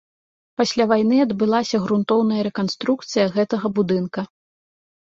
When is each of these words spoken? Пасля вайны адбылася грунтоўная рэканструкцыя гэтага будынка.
Пасля 0.61 0.87
вайны 0.91 1.15
адбылася 1.25 1.81
грунтоўная 1.85 2.41
рэканструкцыя 2.49 3.31
гэтага 3.39 3.67
будынка. 3.81 4.21